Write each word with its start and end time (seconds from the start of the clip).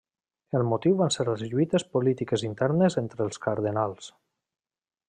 El 0.59 0.63
motiu 0.69 0.95
van 1.01 1.13
ser 1.15 1.25
les 1.27 1.43
lluites 1.51 1.85
polítiques 1.99 2.47
internes 2.49 2.99
entre 3.05 3.25
els 3.29 3.43
cardenals. 3.47 4.11